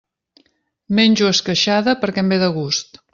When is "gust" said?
2.61-3.03